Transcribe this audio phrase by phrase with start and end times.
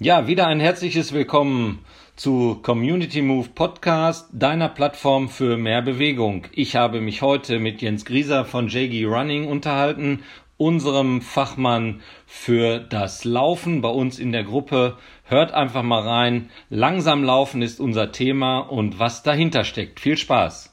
[0.00, 1.84] Ja, wieder ein herzliches Willkommen
[2.16, 6.46] zu Community Move Podcast, deiner Plattform für mehr Bewegung.
[6.52, 10.24] Ich habe mich heute mit Jens Grieser von JG Running unterhalten,
[10.56, 14.98] unserem Fachmann für das Laufen bei uns in der Gruppe.
[15.26, 16.50] Hört einfach mal rein.
[16.68, 20.00] Langsam laufen ist unser Thema und was dahinter steckt.
[20.00, 20.70] Viel Spaß.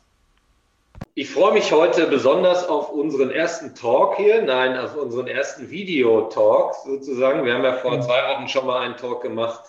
[1.15, 6.75] Ich freue mich heute besonders auf unseren ersten Talk hier, nein, auf unseren ersten Video-Talk
[6.85, 7.45] sozusagen.
[7.45, 9.63] Wir haben ja vor zwei Wochen schon mal einen Talk gemacht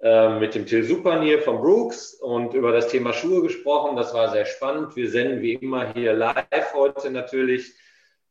[0.00, 3.96] äh, mit dem Till Supernier von Brooks und über das Thema Schuhe gesprochen.
[3.96, 4.94] Das war sehr spannend.
[4.94, 7.72] Wir senden wie immer hier live heute natürlich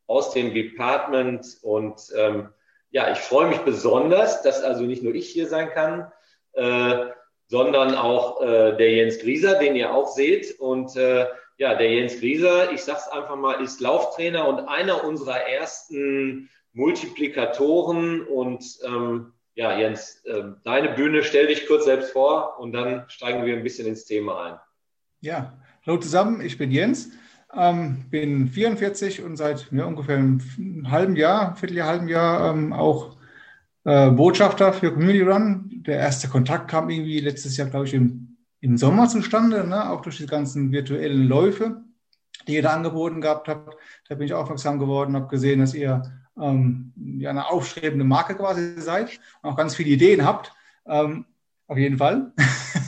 [0.08, 2.50] aus dem Department und ähm,
[2.92, 6.12] ja, ich freue mich besonders, dass also nicht nur ich hier sein kann,
[6.54, 7.08] äh,
[7.48, 11.28] sondern auch äh, der Jens Grieser, den ihr auch seht und äh,
[11.58, 18.22] ja, der Jens Grieser, ich sag's einfach mal, ist Lauftrainer und einer unserer ersten Multiplikatoren.
[18.28, 23.46] Und ähm, ja, Jens, äh, deine Bühne, stell dich kurz selbst vor und dann steigen
[23.46, 24.60] wir ein bisschen ins Thema ein.
[25.22, 27.12] Ja, hallo zusammen, ich bin Jens,
[27.56, 30.42] ähm, bin 44 und seit ja, ungefähr einem
[30.90, 33.18] halben Jahr, Vierteljahr, halben Jahr ähm, auch
[33.84, 35.84] äh, Botschafter für Community Run.
[35.86, 39.92] Der erste Kontakt kam irgendwie letztes Jahr, glaube ich, im im Sommer zustande, ne?
[39.92, 41.84] auch durch die ganzen virtuellen Läufe,
[42.48, 43.78] die ihr da angeboten gehabt habt.
[44.10, 46.02] Da bin ich aufmerksam geworden, habe gesehen, dass ihr
[46.42, 50.52] ähm, ja, eine aufstrebende Marke quasi seid und auch ganz viele Ideen habt.
[50.88, 51.26] Ähm,
[51.68, 52.34] auf jeden Fall.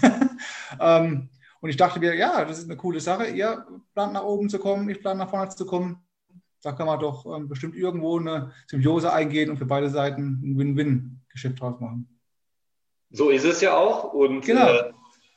[0.79, 1.29] ähm,
[1.61, 3.27] und ich dachte mir, ja, das ist eine coole Sache.
[3.27, 6.03] Ihr plant nach oben zu kommen, ich plane nach vorne zu kommen.
[6.61, 10.57] Da kann man doch ähm, bestimmt irgendwo eine Symbiose eingehen und für beide Seiten ein
[10.57, 12.19] Win-Win-Geschäft draus machen.
[13.11, 14.13] So ist es ja auch.
[14.13, 14.67] Und genau.
[14.67, 14.91] äh,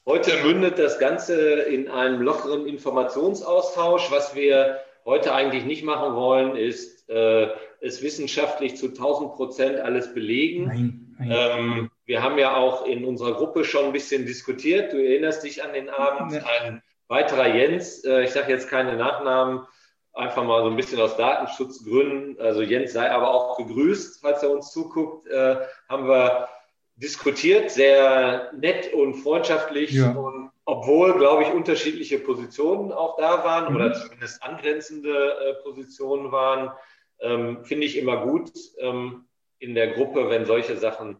[0.06, 4.10] Heute mündet das Ganze in einem lockeren Informationsaustausch.
[4.10, 7.48] Was wir heute eigentlich nicht machen wollen, ist äh,
[7.80, 10.64] es wissenschaftlich zu 1000 Prozent alles belegen.
[10.64, 11.58] Nein, nein.
[11.58, 14.92] Ähm, wir haben ja auch in unserer Gruppe schon ein bisschen diskutiert.
[14.92, 16.32] Du erinnerst dich an den Abend.
[16.32, 16.42] Ja.
[16.62, 19.66] Ein weiterer Jens, äh, ich sage jetzt keine Nachnamen,
[20.12, 22.40] einfach mal so ein bisschen aus Datenschutzgründen.
[22.40, 25.28] Also Jens sei aber auch gegrüßt, falls er uns zuguckt.
[25.28, 25.56] Äh,
[25.88, 26.48] haben wir
[26.96, 29.92] diskutiert, sehr nett und freundschaftlich.
[29.92, 30.10] Ja.
[30.10, 33.76] Und obwohl, glaube ich, unterschiedliche Positionen auch da waren mhm.
[33.76, 36.72] oder zumindest angrenzende äh, Positionen waren,
[37.20, 39.26] ähm, finde ich immer gut ähm,
[39.60, 41.18] in der Gruppe, wenn solche Sachen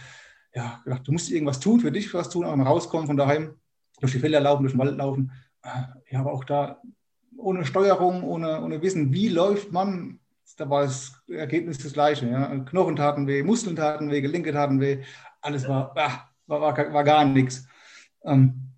[0.54, 3.56] ja, gedacht, du musst irgendwas tun, für dich was tun, auch mal rauskommen von daheim,
[4.00, 5.32] durch die Felder laufen, durch den Wald laufen.
[5.64, 6.82] Ja, aber auch da
[7.38, 10.20] ohne Steuerung, ohne, ohne Wissen, wie läuft man,
[10.58, 12.28] da war das Ergebnis das gleiche.
[12.28, 12.48] Ja.
[12.70, 15.00] Knochen taten weh, Muskeln taten weh, Gelenke taten weh,
[15.42, 17.66] alles war, ah, war, war, war gar nichts.
[18.24, 18.72] Ähm,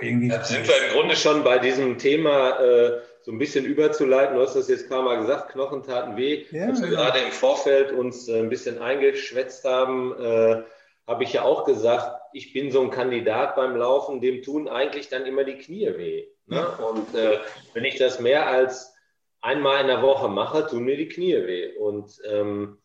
[0.00, 0.28] irgendwie.
[0.28, 4.36] Da sind wir im Grunde schon bei diesem Thema äh, so ein bisschen überzuleiten.
[4.36, 6.44] Du hast das jetzt ein paar Mal gesagt, Knochen taten weh.
[6.50, 6.94] Ja, Als wir ja.
[6.94, 10.62] gerade im Vorfeld uns äh, ein bisschen eingeschwätzt haben, äh,
[11.06, 15.08] habe ich ja auch gesagt, ich bin so ein Kandidat beim Laufen, dem tun eigentlich
[15.08, 16.26] dann immer die Knie weh.
[16.46, 16.66] Ne?
[16.78, 17.38] Und äh,
[17.74, 18.94] wenn ich das mehr als
[19.40, 21.76] einmal in der Woche mache, tun mir die Knie weh.
[21.76, 22.78] Und ähm,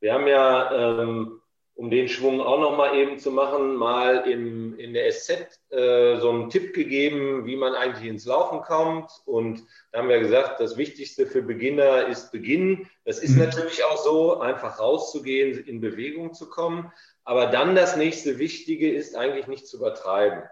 [0.00, 1.40] wir haben ja, ähm,
[1.76, 6.30] um den Schwung auch nochmal eben zu machen, mal im, in der SZ äh, so
[6.30, 9.10] einen Tipp gegeben, wie man eigentlich ins Laufen kommt.
[9.24, 12.88] Und da haben wir gesagt, das Wichtigste für Beginner ist Beginnen.
[13.04, 13.40] Das ist mhm.
[13.40, 16.92] natürlich auch so, einfach rauszugehen, in Bewegung zu kommen.
[17.24, 20.42] Aber dann das nächste Wichtige ist eigentlich nicht zu übertreiben.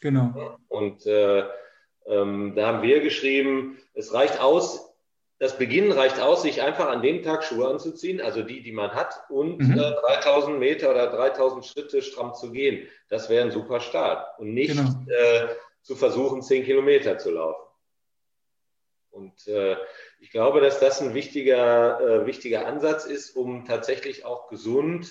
[0.00, 0.56] Genau.
[0.68, 1.44] Und äh,
[2.06, 4.94] ähm, da haben wir geschrieben, es reicht aus,
[5.38, 8.90] das Beginnen reicht aus, sich einfach an dem Tag Schuhe anzuziehen, also die, die man
[8.90, 9.78] hat, und mhm.
[9.78, 12.86] äh, 3000 Meter oder 3000 Schritte stramm zu gehen.
[13.08, 14.38] Das wäre ein super Start.
[14.38, 14.90] Und nicht genau.
[15.08, 15.48] äh,
[15.82, 17.62] zu versuchen, 10 Kilometer zu laufen.
[19.10, 19.76] Und äh,
[20.20, 25.10] ich glaube, dass das ein wichtiger, äh, wichtiger Ansatz ist, um tatsächlich auch gesund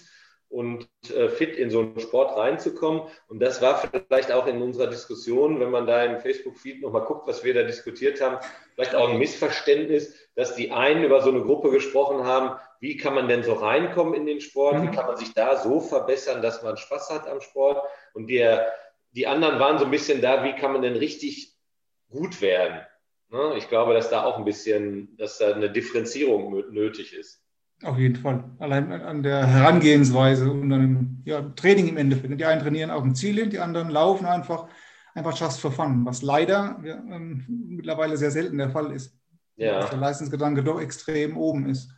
[0.49, 3.03] und äh, fit in so einen Sport reinzukommen.
[3.27, 7.27] Und das war vielleicht auch in unserer Diskussion, wenn man da im Facebook-Feed nochmal guckt,
[7.27, 8.37] was wir da diskutiert haben,
[8.73, 13.13] vielleicht auch ein Missverständnis, dass die einen über so eine Gruppe gesprochen haben, wie kann
[13.13, 14.91] man denn so reinkommen in den Sport, wie mhm.
[14.91, 17.85] kann man sich da so verbessern, dass man Spaß hat am Sport.
[18.13, 18.73] Und der,
[19.11, 21.55] die anderen waren so ein bisschen da, wie kann man denn richtig
[22.09, 22.81] gut werden.
[23.29, 23.53] Ne?
[23.57, 27.43] Ich glaube, dass da auch ein bisschen, dass da eine Differenzierung nötig ist.
[27.83, 28.43] Auf jeden Fall.
[28.59, 32.39] Allein an der Herangehensweise und dann ja, Training im Endeffekt.
[32.39, 34.67] Die einen trainieren auf dem Ziel hin, die anderen laufen einfach,
[35.15, 39.17] einfach just for fun, was leider ja, ähm, mittlerweile sehr selten der Fall ist.
[39.55, 39.79] Ja.
[39.79, 41.89] Dass der Leistungsgedanke doch extrem oben ist.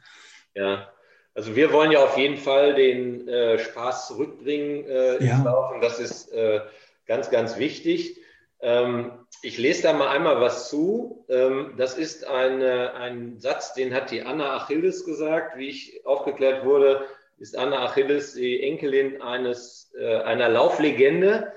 [0.54, 0.88] Ja,
[1.34, 5.44] also wir wollen ja auf jeden Fall den äh, Spaß zurückbringen äh, ins ja.
[5.44, 5.82] Laufen.
[5.82, 6.60] Das ist äh,
[7.06, 8.20] ganz, ganz wichtig.
[8.60, 9.12] Ähm,
[9.42, 11.26] ich lese da mal einmal was zu.
[11.30, 15.58] Ähm, das ist eine, ein Satz, den hat die Anna Achilles gesagt.
[15.58, 17.06] Wie ich aufgeklärt wurde,
[17.40, 21.52] ist Anna Achilles die Enkelin eines, äh, einer Lauflegende.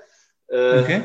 [0.47, 1.01] Äh, okay.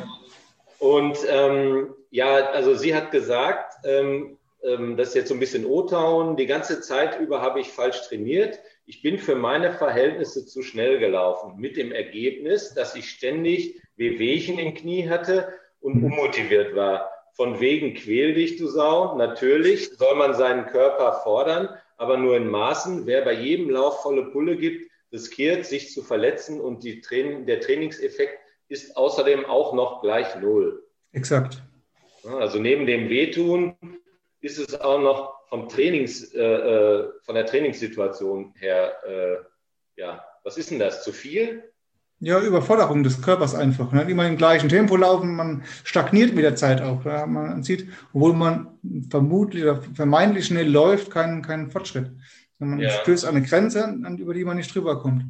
[0.78, 5.66] Und ähm, ja, also sie hat gesagt, ähm, ähm, das ist jetzt so ein bisschen
[5.66, 8.58] O-Town, die ganze Zeit über habe ich falsch trainiert.
[8.86, 14.58] Ich bin für meine Verhältnisse zu schnell gelaufen, mit dem Ergebnis, dass ich ständig Wehwehchen
[14.58, 17.10] im Knie hatte und unmotiviert war.
[17.34, 19.16] Von wegen quäl dich, du Sau.
[19.16, 23.06] Natürlich soll man seinen Körper fordern, aber nur in Maßen.
[23.06, 27.60] Wer bei jedem Lauf volle Pulle gibt, riskiert, sich zu verletzen und die Training, der
[27.60, 28.38] Trainingseffekt
[28.68, 30.84] ist außerdem auch noch gleich null.
[31.12, 31.62] Exakt.
[32.24, 33.76] Also neben dem Wehtun
[34.40, 40.56] ist es auch noch vom Trainings, äh, äh, von der Trainingssituation her, äh, ja, was
[40.56, 41.02] ist denn das?
[41.02, 41.69] Zu viel?
[42.22, 43.92] Ja, Überforderung des Körpers einfach.
[43.92, 44.02] Ne?
[44.02, 47.04] Immer im gleichen Tempo laufen, man stagniert mit der Zeit auch.
[47.06, 47.24] Ja?
[47.26, 48.78] Man sieht, obwohl man
[49.08, 52.10] vermutlich oder vermeintlich schnell läuft, keinen, keinen Fortschritt.
[52.58, 52.90] Man ja.
[52.90, 55.24] stößt an eine Grenze, über die man nicht drüber kommt.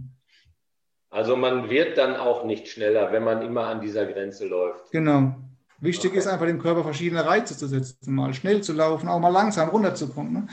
[1.10, 4.90] Also man wird dann auch nicht schneller, wenn man immer an dieser Grenze läuft.
[4.90, 5.37] Genau.
[5.81, 6.19] Wichtig okay.
[6.19, 9.70] ist einfach dem Körper verschiedene Reize zu setzen, mal schnell zu laufen, auch mal langsam
[9.70, 10.32] runterzukommen.
[10.32, 10.46] Ne?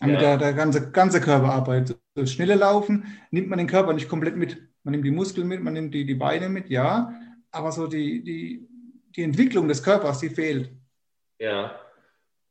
[0.00, 0.06] Ja.
[0.06, 1.96] Mit der, der ganze, ganze Körperarbeit.
[2.14, 4.58] Das schnelle Laufen nimmt man den Körper nicht komplett mit.
[4.86, 7.12] Man nimmt die Muskeln mit, man nimmt die, die Beine mit, ja,
[7.50, 8.68] aber so die, die,
[9.16, 10.70] die Entwicklung des Körpers, die fehlt.
[11.40, 11.76] Ja.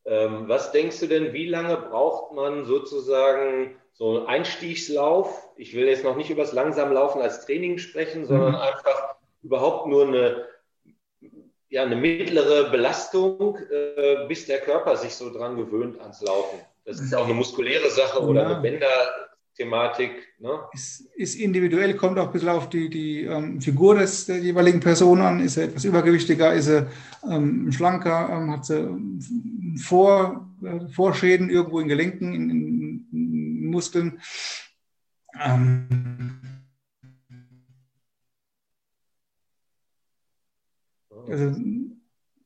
[0.04, 5.48] Ähm, was denkst du denn, wie lange braucht man sozusagen so einen Einstiegslauf?
[5.56, 8.58] Ich will jetzt noch nicht über das Langsamlaufen als Training sprechen, sondern mhm.
[8.58, 10.46] einfach überhaupt nur eine,
[11.70, 16.60] ja, eine mittlere Belastung, äh, bis der Körper sich so dran gewöhnt ans Laufen.
[16.84, 18.50] Das ist auch eine muskuläre Sache oder ja.
[18.50, 18.90] eine Bänder,
[19.56, 20.12] Thematik.
[20.40, 20.50] Ne?
[20.74, 24.82] Ist, ist, individuell, kommt auch ein bisschen auf die, die ähm, Figur des, der jeweiligen
[24.82, 25.40] Person an.
[25.40, 26.92] Ist er etwas übergewichtiger, ist er
[27.30, 33.66] ähm, schlanker, ähm, hat sie ähm, Vor, äh, Vorschäden irgendwo in Gelenken, in, in, in
[33.68, 34.20] Muskeln.
[35.42, 36.40] Ähm,
[41.28, 41.56] also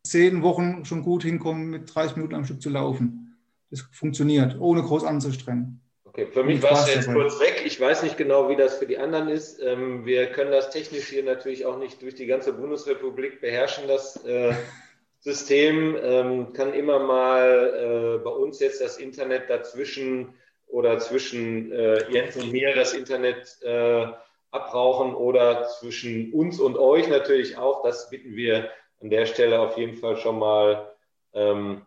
[0.03, 3.35] zehn Wochen schon gut hinkommen, mit 30 Minuten am Stück zu laufen.
[3.71, 5.81] Das funktioniert, ohne groß anzustrengen.
[6.19, 7.63] Okay, für mich war es jetzt kurz weg.
[7.65, 9.61] Ich weiß nicht genau, wie das für die anderen ist.
[9.61, 14.23] Ähm, wir können das technisch hier natürlich auch nicht durch die ganze Bundesrepublik beherrschen, das
[14.25, 14.53] äh,
[15.19, 15.97] System.
[16.01, 20.33] Ähm, kann immer mal äh, bei uns jetzt das Internet dazwischen
[20.67, 24.07] oder zwischen äh, Jens und mir das Internet äh,
[24.51, 27.83] abrauchen oder zwischen uns und euch natürlich auch.
[27.83, 28.69] Das bitten wir
[29.01, 30.91] an der Stelle auf jeden Fall schon mal
[31.33, 31.85] ähm,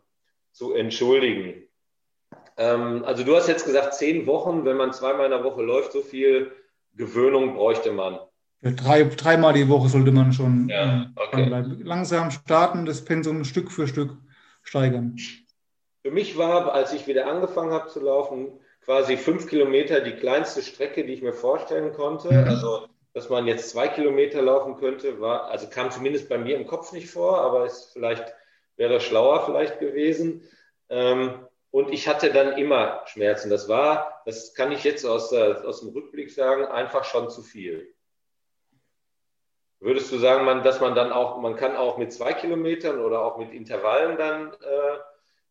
[0.53, 1.69] zu entschuldigen.
[2.63, 5.93] Ähm, also du hast jetzt gesagt, zehn Wochen, wenn man zweimal in der Woche läuft,
[5.93, 6.53] so viel
[6.95, 8.21] Gewöhnung bräuchte man.
[8.61, 11.49] Ja, drei, dreimal die Woche sollte man schon ja, ähm, okay.
[11.83, 14.11] langsam starten, das Pensum Stück für Stück
[14.63, 15.17] steigern.
[16.03, 20.63] Für mich war, als ich wieder angefangen habe zu laufen, quasi fünf Kilometer die kleinste
[20.63, 22.31] Strecke, die ich mir vorstellen konnte.
[22.31, 22.49] Mhm.
[22.49, 26.67] Also dass man jetzt zwei Kilometer laufen könnte, war, also kam zumindest bei mir im
[26.67, 28.25] Kopf nicht vor, aber es vielleicht
[28.77, 30.43] wäre schlauer vielleicht gewesen.
[30.89, 33.51] Ähm, und ich hatte dann immer Schmerzen.
[33.51, 37.89] Das war, das kann ich jetzt aus, aus dem Rückblick sagen, einfach schon zu viel.
[39.81, 43.25] Würdest du sagen, man, dass man dann auch, man kann auch mit zwei Kilometern oder
[43.25, 44.99] auch mit Intervallen dann äh,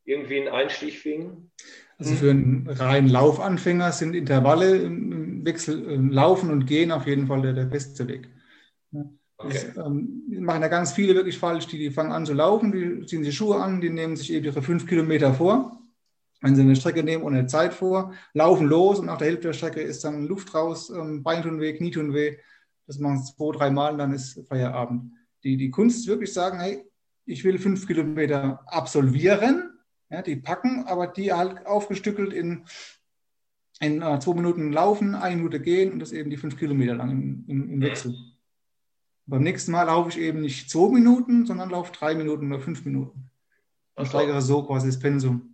[0.05, 1.51] irgendwie einen Einstieg finden?
[1.97, 7.27] Also für einen reinen Laufanfänger sind Intervalle im Wechsel äh, Laufen und Gehen auf jeden
[7.27, 8.29] Fall der, der beste Weg.
[9.37, 9.71] Okay.
[9.75, 13.05] Das ähm, machen ja ganz viele wirklich falsch, die, die fangen an zu laufen, die
[13.07, 15.80] ziehen sich Schuhe an, die nehmen sich eben ihre fünf Kilometer vor
[16.41, 19.47] wenn Sie eine Strecke nehmen und eine Zeit vor, laufen los und nach der Hälfte
[19.49, 22.37] der Strecke ist dann Luft raus, ähm, Bein tun weh, Knie tun weh.
[22.87, 25.13] Das machen Sie zwei, drei Mal und dann ist Feierabend.
[25.43, 26.83] Die, die Kunst ist wirklich sagen, hey,
[27.25, 29.69] ich will fünf Kilometer absolvieren,
[30.09, 32.65] ja, die packen, aber die halt aufgestückelt in,
[33.79, 37.11] in äh, zwei Minuten laufen, eine Minute gehen und das eben die fünf Kilometer lang
[37.11, 38.15] im, im, im Wechsel.
[39.27, 42.83] Beim nächsten Mal laufe ich eben nicht zwei Minuten, sondern laufe drei Minuten oder fünf
[42.83, 43.29] Minuten.
[43.95, 45.50] Und steigere so quasi das Pensum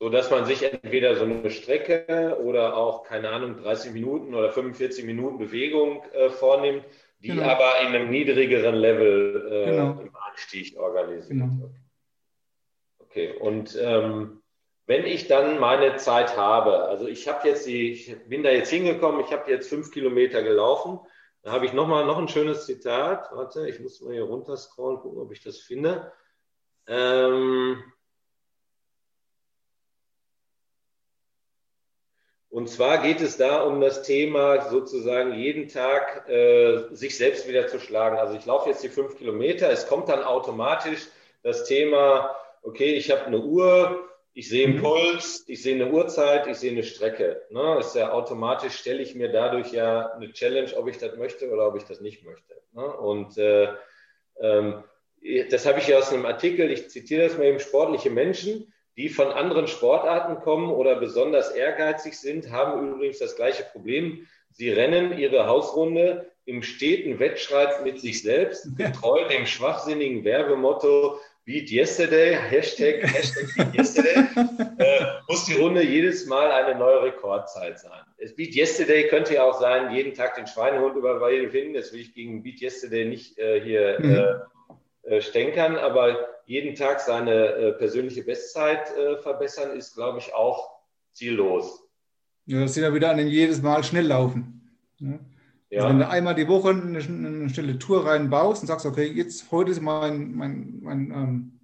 [0.00, 4.50] so dass man sich entweder so eine Strecke oder auch, keine Ahnung, 30 Minuten oder
[4.50, 6.84] 45 Minuten Bewegung äh, vornimmt,
[7.20, 7.42] die genau.
[7.42, 10.00] aber in einem niedrigeren Level äh, genau.
[10.00, 11.62] im Anstieg organisiert genau.
[11.62, 11.72] wird.
[12.98, 14.42] Okay, und ähm,
[14.86, 18.70] wenn ich dann meine Zeit habe, also ich habe jetzt die, ich bin da jetzt
[18.70, 21.00] hingekommen, ich habe jetzt fünf Kilometer gelaufen,
[21.42, 23.30] da habe ich nochmal noch ein schönes Zitat.
[23.32, 26.12] Warte, ich muss mal hier runter scrollen, gucken, ob ich das finde.
[26.86, 27.82] Ähm,
[32.58, 37.68] Und zwar geht es da um das Thema sozusagen jeden Tag äh, sich selbst wieder
[37.68, 38.16] zu schlagen.
[38.16, 41.06] Also ich laufe jetzt die fünf Kilometer, es kommt dann automatisch
[41.44, 44.82] das Thema, okay, ich habe eine Uhr, ich sehe einen mhm.
[44.82, 47.42] Puls, ich sehe eine Uhrzeit, ich sehe eine Strecke.
[47.50, 47.76] Ne?
[47.78, 51.68] Ist ja automatisch, stelle ich mir dadurch ja eine Challenge, ob ich das möchte oder
[51.68, 52.56] ob ich das nicht möchte.
[52.72, 52.84] Ne?
[52.84, 53.68] Und äh,
[54.40, 54.82] ähm,
[55.48, 59.08] das habe ich ja aus einem Artikel, ich zitiere das mal eben, sportliche Menschen die
[59.08, 64.26] von anderen Sportarten kommen oder besonders ehrgeizig sind, haben übrigens das gleiche Problem.
[64.50, 71.70] Sie rennen ihre Hausrunde im steten Wettstreit mit sich selbst, getreu dem schwachsinnigen Werbemotto Beat
[71.70, 74.16] Yesterday, Hashtag, Hashtag Beat Yesterday,
[74.78, 78.00] äh, muss die Runde jedes Mal eine neue Rekordzeit sein.
[78.16, 81.74] Es Beat Yesterday könnte ja auch sein, jeden Tag den Schweinehund überwinden.
[81.74, 84.14] Das will ich gegen Beat Yesterday nicht äh, hier mhm.
[85.06, 90.34] äh, äh, stänkern, aber jeden Tag seine äh, persönliche Bestzeit äh, verbessern, ist, glaube ich,
[90.34, 90.70] auch
[91.12, 91.86] ziellos.
[92.46, 94.72] Ja, das sind ja wieder an den jedes Mal schnell laufen.
[94.98, 95.18] Ja.
[95.68, 95.80] Ja.
[95.80, 99.52] Also wenn du einmal die Woche eine, eine schnelle Tour reinbaust und sagst, okay, jetzt
[99.52, 101.60] heute ist mein, mein, mein ähm,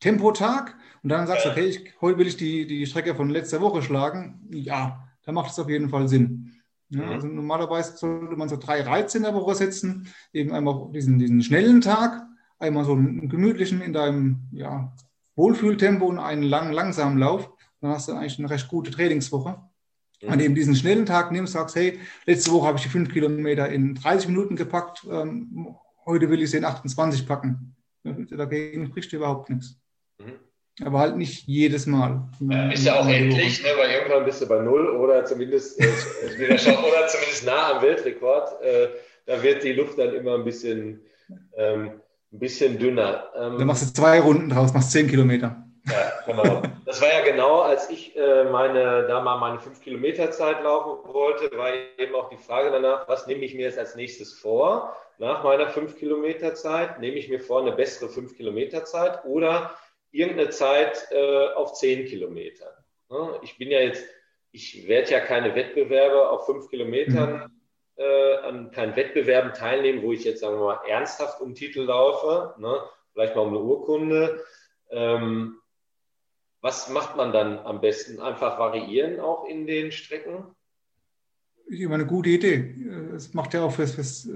[0.00, 1.54] Tempotag und dann sagst du, ja.
[1.54, 5.50] okay, ich, heute will ich die, die Strecke von letzter Woche schlagen, ja, dann macht
[5.50, 6.52] es auf jeden Fall Sinn.
[6.90, 7.12] Ja, mhm.
[7.12, 11.42] also normalerweise sollte man so drei Reize in der Woche setzen, eben einmal diesen, diesen
[11.42, 12.25] schnellen Tag,
[12.58, 14.92] einmal so einen gemütlichen in deinem ja,
[15.34, 17.50] Wohlfühltempo und einen langen, langsamen Lauf.
[17.80, 19.60] Dann hast du eigentlich eine recht gute Trainingswoche.
[20.22, 20.28] Mhm.
[20.28, 23.68] An dem diesen schnellen Tag nimmst, sagst, hey, letzte Woche habe ich die fünf Kilometer
[23.68, 27.76] in 30 Minuten gepackt, ähm, heute will ich sie in 28 packen.
[28.04, 29.78] Dagegen spricht überhaupt nichts.
[30.18, 30.38] Mhm.
[30.84, 32.28] Aber halt nicht jedes Mal.
[32.40, 35.86] Ja, ist ja auch endlich, ne, weil irgendwann bist du bei Null oder zumindest, äh,
[35.86, 38.62] oder zumindest nah am Weltrekord.
[38.62, 38.88] Äh,
[39.24, 41.00] da wird die Luft dann immer ein bisschen
[41.56, 41.92] ähm,
[42.36, 43.30] ein bisschen dünner.
[43.34, 45.64] Ähm, Dann machst du zwei Runden draus, machst zehn Kilometer.
[45.86, 46.62] Ja, genau.
[46.84, 51.12] Das war ja genau, als ich äh, meine, da mal meine 5 Kilometer Zeit laufen
[51.12, 54.96] wollte, war eben auch die Frage danach, was nehme ich mir jetzt als nächstes vor?
[55.18, 59.74] Nach meiner 5 Kilometer Zeit nehme ich mir vor eine bessere 5 Kilometer Zeit oder
[60.10, 62.74] irgendeine Zeit äh, auf 10 Kilometern.
[63.08, 63.38] Ne?
[63.42, 64.04] Ich bin ja jetzt,
[64.52, 67.55] ich werde ja keine Wettbewerbe auf 5 Kilometern mhm
[67.96, 72.54] äh, an keinen Wettbewerben teilnehmen, wo ich jetzt, sagen wir mal, ernsthaft um Titel laufe,
[72.58, 72.78] ne?
[73.12, 74.44] vielleicht mal um eine Urkunde.
[74.90, 75.58] Ähm,
[76.60, 78.20] was macht man dann am besten?
[78.20, 80.44] Einfach variieren auch in den Strecken?
[81.68, 82.74] Ich immer eine gute Idee.
[83.14, 84.28] Es macht ja auch fürs, fürs,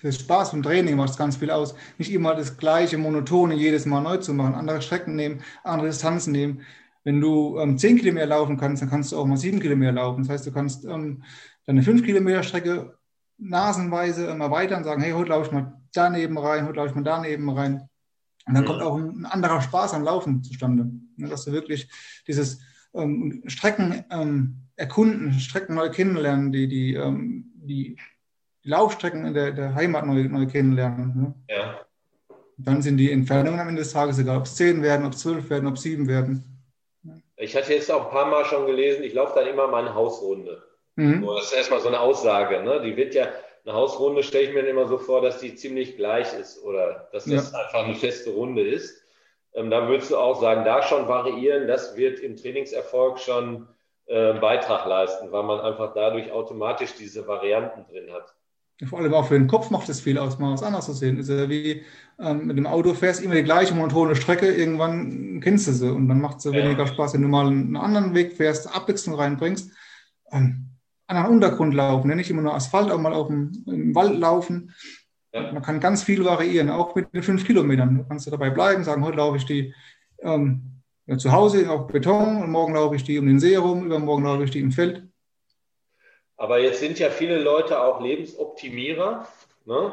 [0.00, 1.74] fürs Spaß und Training macht es ganz viel aus.
[1.96, 6.32] Nicht immer das gleiche Monotone jedes Mal neu zu machen, andere Strecken nehmen, andere Distanzen
[6.32, 6.62] nehmen.
[7.04, 10.22] Wenn du ähm, 10 Kilometer laufen kannst, dann kannst du auch mal 7 Kilometer laufen.
[10.22, 11.22] Das heißt, du kannst ähm,
[11.66, 12.96] deine 5 Kilometer Strecke
[13.38, 16.94] nasenweise immer weiter und sagen, hey, heute laufe ich mal daneben rein, heute laufe ich
[16.94, 17.88] mal daneben rein.
[18.46, 18.68] Und dann mhm.
[18.68, 20.90] kommt auch ein, anderer Spaß am Laufen zustande.
[21.16, 21.88] Ne, dass du wirklich
[22.26, 22.60] dieses
[22.94, 27.96] ähm, Strecken ähm, erkunden, Strecken neu kennenlernen, die, die, ähm, die,
[28.64, 31.12] die Laufstrecken in der, der Heimat neu, neu kennenlernen.
[31.16, 31.34] Ne?
[31.48, 31.80] Ja.
[32.56, 35.20] Dann sind die Entfernungen am Ende des Tages egal, ob es zehn werden, ob es
[35.20, 36.44] zwölf werden, ob es sieben werden.
[37.36, 40.62] Ich hatte jetzt auch ein paar Mal schon gelesen, ich laufe dann immer meine Hausrunde.
[40.96, 41.24] Mhm.
[41.24, 42.62] So, das ist erstmal so eine Aussage.
[42.62, 42.80] Ne?
[42.82, 43.28] Die wird ja,
[43.64, 47.24] eine Hausrunde stelle ich mir immer so vor, dass die ziemlich gleich ist oder dass
[47.24, 47.58] das ja.
[47.58, 49.02] einfach eine feste Runde ist.
[49.54, 53.68] Ähm, da würdest du auch sagen, da schon variieren, das wird im Trainingserfolg schon
[54.06, 58.34] äh, einen Beitrag leisten, weil man einfach dadurch automatisch diese Varianten drin hat.
[58.88, 61.18] Vor allem auch für den Kopf macht es viel aus, mal was anderes zu sehen.
[61.18, 61.84] Ist ja wie
[62.18, 66.08] ähm, mit dem Auto fährst, immer die gleiche monotone Strecke, irgendwann kennst du sie und
[66.08, 66.52] dann macht es ja.
[66.52, 69.70] weniger Spaß, wenn du mal einen anderen Weg fährst, Abwechslung reinbringst.
[70.32, 70.73] Ähm,
[71.06, 72.16] an einen Untergrund laufen, ne?
[72.16, 74.74] nicht immer nur Asphalt, auch mal auf dem, im Wald laufen.
[75.32, 75.52] Ja.
[75.52, 77.98] Man kann ganz viel variieren, auch mit den fünf Kilometern.
[77.98, 79.74] Du kannst dabei bleiben, sagen, heute laufe ich die
[80.20, 83.84] ähm, ja, zu Hause auf Beton und morgen laufe ich die um den See herum,
[83.84, 85.02] übermorgen laufe ich die im Feld.
[86.36, 89.26] Aber jetzt sind ja viele Leute auch Lebensoptimierer.
[89.66, 89.92] Ne?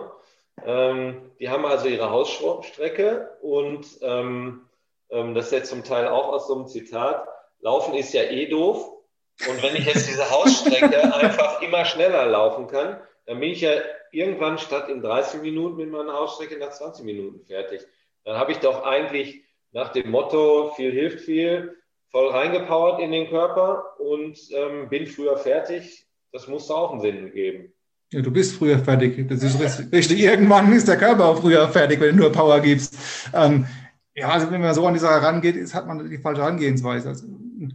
[0.66, 4.62] Ähm, die haben also ihre Hausstrecke und ähm,
[5.10, 7.28] ähm, das ist jetzt zum Teil auch aus so einem Zitat.
[7.60, 9.01] Laufen ist ja eh doof.
[9.50, 13.72] Und wenn ich jetzt diese Hausstrecke einfach immer schneller laufen kann, dann bin ich ja
[14.12, 17.82] irgendwann statt in 30 Minuten mit meiner Hausstrecke nach 20 Minuten fertig.
[18.24, 21.76] Dann habe ich doch eigentlich nach dem Motto, viel hilft viel,
[22.12, 26.06] voll reingepowert in den Körper und ähm, bin früher fertig.
[26.32, 27.74] Das muss auch einen Sinn geben.
[28.12, 29.28] Ja, du bist früher fertig.
[29.30, 30.22] Das ist richtig.
[30.22, 32.98] Irgendwann ist der Körper auch früher fertig, wenn du nur Power gibst.
[33.34, 33.66] Ähm,
[34.14, 37.08] ja, also wenn man so an die Sache rangeht, ist, hat man die falsche Herangehensweise.
[37.08, 37.26] Also,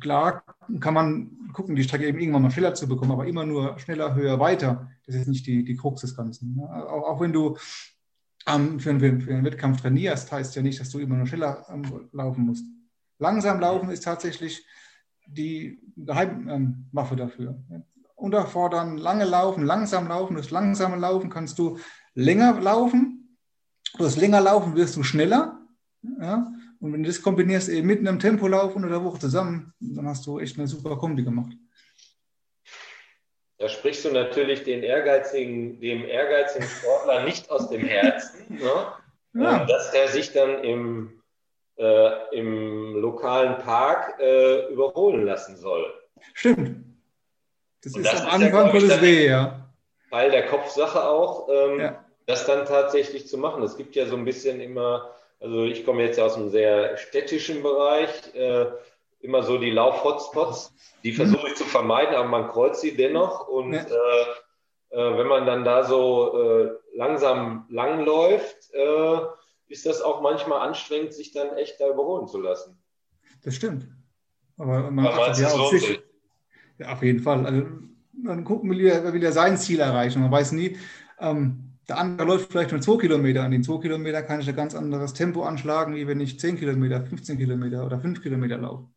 [0.01, 0.45] klar
[0.81, 4.15] kann man gucken, die Strecke eben irgendwann mal schneller zu bekommen, aber immer nur schneller,
[4.15, 4.91] höher, weiter.
[5.07, 6.55] Das ist nicht die, die Krux des Ganzen.
[6.55, 6.69] Ne?
[6.69, 7.57] Auch, auch, wenn du
[8.47, 11.65] ähm, für, einen, für, einen, Wettkampf trainierst, heißt ja nicht, dass du immer nur schneller
[11.71, 12.67] ähm, laufen musst.
[13.19, 14.67] Langsam laufen ist tatsächlich
[15.27, 17.65] die Geheimwaffe ähm, dafür.
[18.15, 20.35] Unterfordern, lange laufen, langsam laufen.
[20.35, 21.79] Durch langsame Laufen kannst du
[22.15, 23.39] länger laufen.
[23.97, 25.59] Durch länger laufen wirst du schneller.
[26.21, 26.53] Ja?
[26.87, 30.25] Und wenn du das kombinierst eben mit einem Tempolauf unter der Woche zusammen, dann hast
[30.25, 31.53] du echt eine super Kombi gemacht.
[33.59, 38.87] Da sprichst du natürlich den ehrgeizigen, dem ehrgeizigen Sportler nicht aus dem Herzen, ne?
[39.35, 39.65] ja.
[39.65, 41.21] Dass er sich dann im,
[41.77, 45.93] äh, im lokalen Park äh, überholen lassen soll.
[46.35, 46.85] Stimmt.
[47.83, 49.73] Das Und ist das am Anfang von das Weh, ja.
[50.11, 52.05] Teil der Kopfsache auch, ähm, ja.
[52.27, 53.65] das dann tatsächlich zu machen.
[53.65, 57.63] Es gibt ja so ein bisschen immer also ich komme jetzt aus einem sehr städtischen
[57.63, 58.67] Bereich, äh,
[59.21, 61.17] immer so die Lauf-Hotspots, die mhm.
[61.17, 63.49] versuche ich zu vermeiden, aber man kreuzt sie dennoch.
[63.49, 63.83] Und ja.
[63.83, 64.25] äh,
[64.91, 69.19] äh, wenn man dann da so äh, langsam langläuft, äh,
[69.69, 72.79] ist das auch manchmal anstrengend, sich dann echt da überholen zu lassen.
[73.43, 73.89] Das stimmt.
[74.57, 76.01] Aber man achtet ja auf sich.
[76.79, 77.45] Ja, auf jeden Fall.
[77.45, 77.67] Also
[78.13, 80.23] man gucken will, er will ja sein Ziel erreichen.
[80.23, 80.79] Man weiß nie,
[81.21, 83.43] ähm, der andere läuft vielleicht nur zwei Kilometer.
[83.43, 86.59] An den zwei Kilometer kann ich ein ganz anderes Tempo anschlagen, wie wenn ich zehn
[86.59, 88.89] Kilometer, 15 Kilometer oder fünf Kilometer laufe.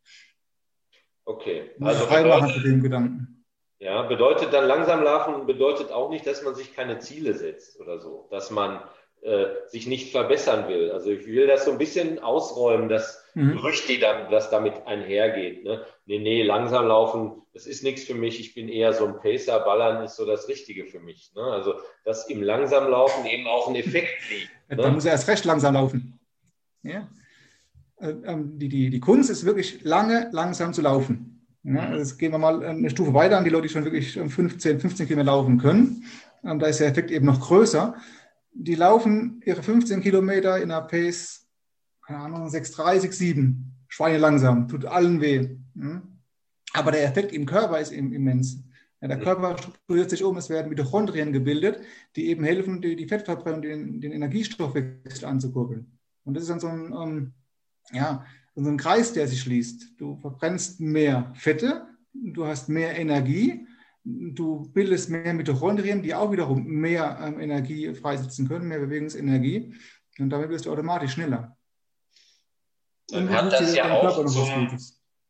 [1.25, 1.71] Okay.
[1.79, 3.45] Also frei machen für den Gedanken.
[3.77, 7.99] Ja, bedeutet dann langsam laufen, bedeutet auch nicht, dass man sich keine Ziele setzt oder
[7.99, 8.81] so, dass man
[9.21, 10.91] äh, sich nicht verbessern will.
[10.91, 13.53] Also ich will das so ein bisschen ausräumen, das mhm.
[13.53, 15.63] Gerücht, die dann, das damit einhergeht.
[15.63, 15.85] Ne?
[16.05, 18.39] Nee, nee, langsam laufen, das ist nichts für mich.
[18.39, 21.33] Ich bin eher so ein Pacer, Ballern ist so das Richtige für mich.
[21.35, 21.41] Ne?
[21.41, 21.73] Also,
[22.05, 24.49] dass im langsam Laufen eben auch ein Effekt liegt.
[24.69, 24.75] Ne?
[24.75, 26.19] Dann muss er erst recht langsam laufen.
[26.83, 27.09] Ja?
[27.99, 31.47] Äh, ähm, die, die, die Kunst ist wirklich lange, langsam zu laufen.
[31.63, 31.93] Ja, mhm.
[31.93, 35.07] also gehen wir mal eine Stufe weiter an die Leute, die schon wirklich 15, 15
[35.07, 36.05] Kilometer laufen können.
[36.43, 37.95] Ähm, da ist der Effekt eben noch größer
[38.59, 41.47] die laufen ihre 15 Kilometer in einer Pace,
[42.05, 43.75] keine Ahnung, 6,30, 7.
[43.87, 45.57] Schweine langsam, tut allen weh.
[46.73, 48.63] Aber der Effekt im Körper ist immens.
[49.01, 51.79] Der Körper strukturiert sich um, es werden Mitochondrien gebildet,
[52.17, 55.97] die eben helfen, die, Fettverbrennung, den, den Energiestoffwechsel anzukurbeln.
[56.25, 57.33] Und das ist dann so ein, ähm,
[57.93, 59.93] ja, so ein Kreis, der sich schließt.
[59.97, 63.65] Du verbrennst mehr Fette, du hast mehr Energie
[64.33, 69.75] Du bildest mehr Mitochondrien, die auch wiederum mehr ähm, Energie freisetzen können, mehr Bewegungsenergie.
[70.17, 71.55] Und damit wirst du automatisch schneller.
[73.11, 74.77] Man hat das ja auch zum,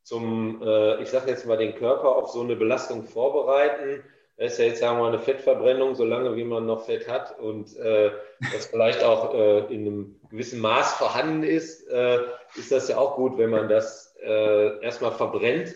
[0.03, 4.03] zum äh, ich sage jetzt mal, den Körper auf so eine Belastung vorbereiten.
[4.37, 7.37] Das ist ja jetzt, sagen wir mal, eine Fettverbrennung, solange wie man noch Fett hat
[7.39, 8.11] und äh,
[8.53, 12.19] das vielleicht auch äh, in einem gewissen Maß vorhanden ist, äh,
[12.55, 15.75] ist das ja auch gut, wenn man das äh, erstmal verbrennt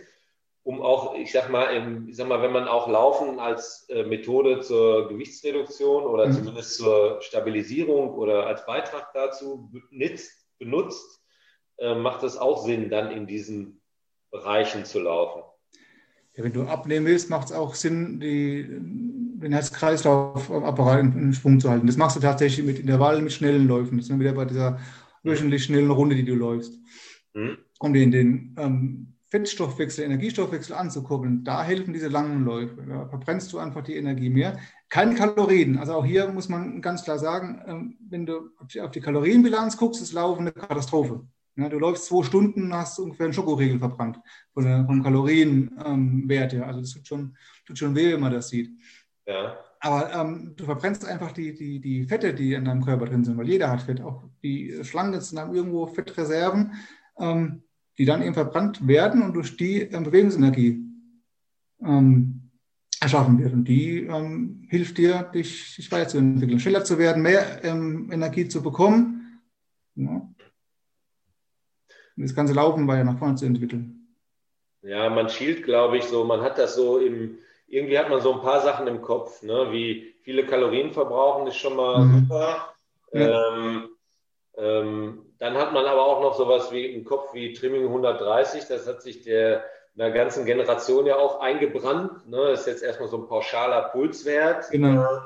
[0.64, 4.04] um auch, ich sag mal, im, ich sag mal, wenn man auch Laufen als äh,
[4.04, 6.34] Methode zur Gewichtsreduktion oder mhm.
[6.34, 11.22] zumindest zur Stabilisierung oder als Beitrag dazu benutzt, benutzt
[11.78, 13.82] äh, macht es auch Sinn, dann in diesen
[14.32, 15.44] Bereichen zu laufen.
[16.36, 21.60] Ja, wenn du abnehmen willst, macht es auch Sinn, die, den Herz-Kreislauf-Apparat in, in, Schwung
[21.60, 21.88] zu halten.
[21.88, 23.98] Das machst du tatsächlich mit Intervallen, mit schnellen Läufen.
[23.98, 24.80] Das sind wir wieder bei dieser
[25.24, 26.80] wöchentlich schnellen Runde, die du läufst.
[27.34, 27.58] Mhm.
[27.80, 32.86] Um den, den ähm, Fettstoffwechsel, Energiestoffwechsel anzukurbeln, da helfen diese langen Läufe.
[32.88, 34.60] Da verbrennst du einfach die Energie mehr.
[34.90, 35.80] Keine Kalorien.
[35.80, 40.04] Also auch hier muss man ganz klar sagen, ähm, wenn du auf die Kalorienbilanz guckst,
[40.04, 41.26] ist Laufen eine Katastrophe.
[41.56, 44.20] Du läufst zwei Stunden, hast ungefähr einen Schokoriegel verbrannt
[44.54, 46.68] von vom Kalorienwert her.
[46.68, 48.70] Also das tut schon, tut schon weh, wenn man das sieht.
[49.26, 49.58] Ja.
[49.80, 53.36] Aber ähm, du verbrennst einfach die, die, die Fette, die in deinem Körper drin sind,
[53.38, 54.00] weil jeder hat Fett.
[54.00, 56.74] Auch die Schlangen haben irgendwo Fettreserven.
[57.18, 57.64] Ähm,
[57.98, 60.84] die dann eben verbrannt werden und durch die ähm, Bewegungsenergie
[61.82, 62.52] ähm,
[63.00, 63.54] erschaffen wird.
[63.54, 68.64] Und die ähm, hilft dir, dich, dich weiterzuentwickeln, schneller zu werden, mehr ähm, Energie zu
[68.64, 69.42] bekommen.
[69.96, 70.28] Ja.
[72.16, 74.16] das ganze Laufen weiter nach vorne zu entwickeln.
[74.82, 78.34] Ja, man schielt, glaube ich, so, man hat das so im, irgendwie hat man so
[78.34, 79.68] ein paar Sachen im Kopf, ne?
[79.72, 82.20] wie viele Kalorien verbrauchen, ist schon mal mhm.
[82.22, 82.74] super.
[83.14, 83.56] Ja.
[83.56, 83.90] Ähm,
[84.56, 88.66] ähm, dann hat man aber auch noch sowas wie im Kopf wie Trimming 130.
[88.68, 89.64] Das hat sich der
[89.96, 92.28] einer ganzen Generation ja auch eingebrannt.
[92.30, 92.52] Ne?
[92.52, 95.22] Das ist jetzt erstmal so ein pauschaler Pulswert, genau.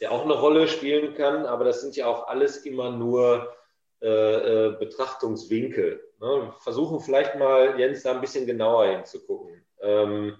[0.00, 1.46] Der auch eine Rolle spielen kann.
[1.46, 3.54] Aber das sind ja auch alles immer nur
[4.02, 6.02] äh, äh, Betrachtungswinkel.
[6.20, 6.52] Ne?
[6.60, 9.64] Versuchen vielleicht mal, Jens, da ein bisschen genauer hinzugucken.
[9.80, 10.36] Ähm,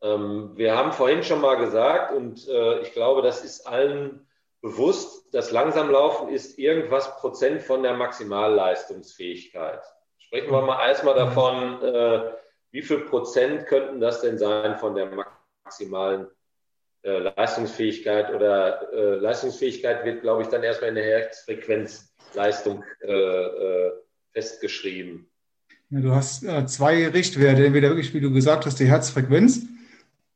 [0.00, 4.26] ähm, wir haben vorhin schon mal gesagt, und äh, ich glaube, das ist allen
[4.62, 9.82] bewusst, das Langsamlaufen ist irgendwas Prozent von der Maximalleistungsfähigkeit.
[10.18, 12.30] Sprechen wir mal erstmal davon, äh,
[12.70, 15.10] wie viel Prozent könnten das denn sein von der
[15.64, 16.28] maximalen
[17.02, 23.92] äh, Leistungsfähigkeit oder äh, Leistungsfähigkeit wird, glaube ich, dann erstmal in der Herzfrequenzleistung äh, äh,
[24.32, 25.28] festgeschrieben.
[25.90, 29.66] Ja, du hast äh, zwei Richtwerte, entweder wirklich, wie du gesagt hast, die Herzfrequenz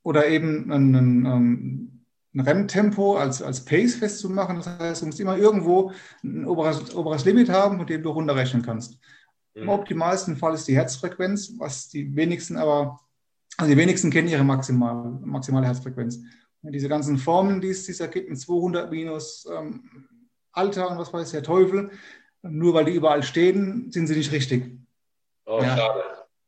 [0.02, 1.95] oder eben ein, ein, ähm,
[2.37, 4.57] ein Renntempo als, als Pace festzumachen.
[4.57, 8.62] Das heißt, du musst immer irgendwo ein oberes, oberes Limit haben, mit dem du runterrechnen
[8.62, 8.99] kannst.
[9.55, 9.62] Mhm.
[9.62, 13.01] Im optimalsten Fall ist die Herzfrequenz, was die wenigsten aber,
[13.57, 16.20] also die wenigsten kennen ihre maximale, maximale Herzfrequenz.
[16.61, 20.09] Und diese ganzen Formen, die es dieser gibt mit 200 minus ähm,
[20.53, 21.90] Alter und was weiß der Teufel,
[22.42, 24.79] nur weil die überall stehen, sind sie nicht richtig.
[25.46, 25.77] Oh, ja.
[25.77, 26.03] schade.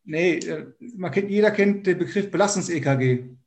[0.04, 3.37] Nee, äh, man kennt, jeder kennt den Begriff Belastungs-EKG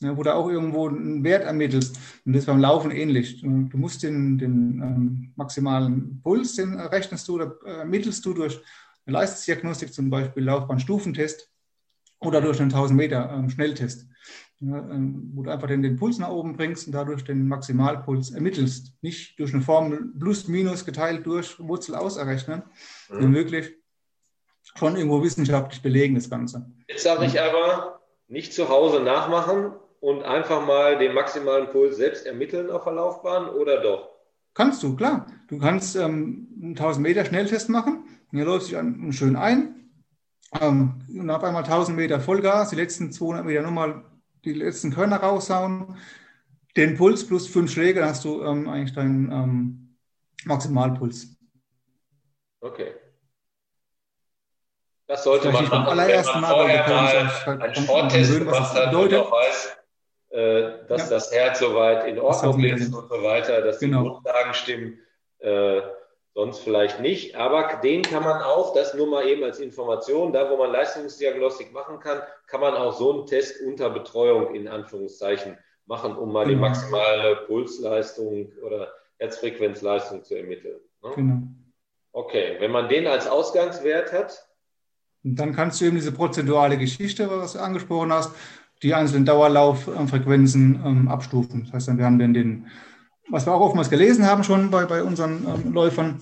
[0.00, 1.98] ne, wo du auch irgendwo einen Wert ermittelst.
[2.24, 3.40] Und das ist beim Laufen ähnlich.
[3.40, 8.60] Du, musst den, den ähm, maximalen Puls, den rechnest du oder äh, ermittelst du durch
[9.06, 11.50] eine Leistungsdiagnostik, zum Beispiel Laufbahnstufentest
[12.20, 14.08] oder durch einen 1000 Meter ähm, Schnelltest.
[14.60, 18.30] Ja, ähm, wo du einfach den, den Puls nach oben bringst und dadurch den Maximalpuls
[18.30, 18.94] ermittelst.
[19.02, 22.62] Nicht durch eine Formel plus minus geteilt durch Wurzel aus errechnen,
[23.10, 23.20] mhm.
[23.20, 23.74] wie möglich.
[24.76, 26.72] Schon irgendwo wissenschaftlich belegen, das Ganze.
[26.88, 29.72] Jetzt sage ich aber, nicht zu Hause nachmachen,
[30.04, 34.10] und einfach mal den maximalen Puls selbst ermitteln auf der Laufbahn oder doch?
[34.52, 35.26] Kannst du, klar.
[35.48, 38.04] Du kannst ähm, einen 1000 Meter Schnelltest machen.
[38.30, 38.76] Hier läuft sich
[39.16, 39.88] schön ein.
[40.60, 44.04] Ähm, und auf einmal 1000 Meter Vollgas, die letzten 200 Meter nochmal
[44.44, 45.96] die letzten Körner raushauen.
[46.76, 49.96] Den Puls plus fünf Schläge, dann hast du ähm, eigentlich deinen ähm,
[50.44, 51.34] Maximalpuls.
[52.60, 52.92] Okay.
[55.06, 59.32] Das sollte man machen, allerersten wenn man vorher mal einen Sporttest gemacht hat und auch
[59.32, 59.76] weiß,
[60.34, 61.10] dass ja.
[61.10, 64.02] das Herz soweit in Ordnung ist und so weiter, dass genau.
[64.02, 64.98] die Grundlagen stimmen.
[65.38, 65.82] Äh,
[66.34, 67.36] sonst vielleicht nicht.
[67.36, 71.72] Aber den kann man auch, das nur mal eben als Information, da wo man Leistungsdiagnostik
[71.72, 76.44] machen kann, kann man auch so einen Test unter Betreuung in Anführungszeichen machen, um mal
[76.44, 76.54] genau.
[76.54, 80.80] die maximale Pulsleistung oder Herzfrequenzleistung zu ermitteln.
[81.02, 81.10] Ne?
[81.14, 81.38] Genau.
[82.12, 84.48] Okay, wenn man den als Ausgangswert hat.
[85.22, 88.34] Und dann kannst du eben diese prozentuale Geschichte, was du angesprochen hast,
[88.84, 91.64] die einzelnen Dauerlauffrequenzen ähm, abstufen.
[91.64, 92.66] Das heißt, dann, wir haben dann den,
[93.30, 96.20] was wir auch oftmals gelesen haben schon bei, bei unseren ähm, Läufern,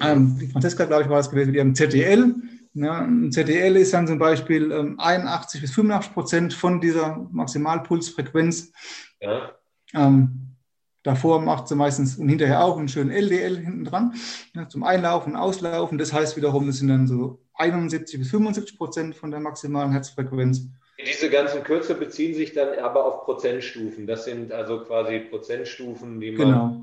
[0.00, 2.34] ähm, die Franziska, glaube ich, war es gewesen, die haben ZDL.
[2.74, 8.72] Ja, ein ZDL ist dann zum Beispiel ähm, 81 bis 85 Prozent von dieser Maximalpulsfrequenz.
[9.20, 9.52] Ja.
[9.92, 10.56] Ähm,
[11.02, 14.14] davor macht sie meistens und hinterher auch einen schönen LDL hinten dran
[14.54, 15.98] ja, zum Einlaufen und Auslaufen.
[15.98, 20.70] Das heißt wiederum, das sind dann so 71 bis 75 Prozent von der maximalen Herzfrequenz.
[21.06, 24.06] Diese ganzen Kürze beziehen sich dann aber auf Prozentstufen.
[24.06, 26.80] Das sind also quasi Prozentstufen, die man genau.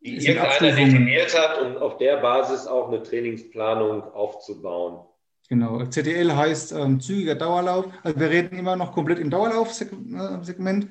[0.00, 5.04] die irgendeiner definiert hat, um auf der Basis auch eine Trainingsplanung aufzubauen.
[5.48, 7.86] Genau, CTL heißt ähm, zügiger Dauerlauf.
[8.02, 10.88] Also wir reden immer noch komplett im Dauerlaufsegment.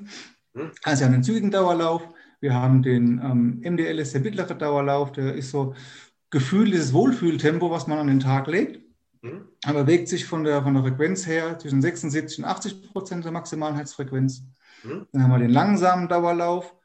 [0.53, 0.71] Hm?
[0.83, 2.07] Also wir haben den zügigen Dauerlauf,
[2.39, 5.73] wir haben den ähm, MDL, ist der mittlere Dauerlauf, der ist so
[6.29, 8.82] gefühlt dieses Wohlfühltempo, was man an den Tag legt.
[9.23, 9.47] Mhm.
[9.63, 13.31] Er bewegt sich von der, von der Frequenz her zwischen 76 und 80 Prozent der
[13.31, 14.43] maximalen Herzfrequenz.
[14.83, 15.07] Mhm.
[15.11, 16.75] Dann haben wir den langsamen Dauerlauf.